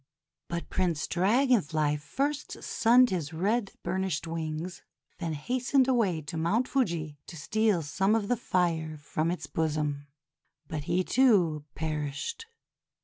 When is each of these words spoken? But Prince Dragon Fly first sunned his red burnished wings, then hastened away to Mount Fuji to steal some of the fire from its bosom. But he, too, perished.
But 0.47 0.71
Prince 0.71 1.05
Dragon 1.05 1.61
Fly 1.61 1.95
first 1.95 2.63
sunned 2.63 3.11
his 3.11 3.33
red 3.33 3.71
burnished 3.83 4.25
wings, 4.25 4.81
then 5.19 5.33
hastened 5.33 5.87
away 5.87 6.21
to 6.23 6.37
Mount 6.37 6.67
Fuji 6.67 7.19
to 7.27 7.37
steal 7.37 7.83
some 7.83 8.15
of 8.15 8.27
the 8.27 8.35
fire 8.35 8.97
from 8.97 9.29
its 9.29 9.45
bosom. 9.45 10.07
But 10.67 10.85
he, 10.85 11.03
too, 11.03 11.65
perished. 11.75 12.47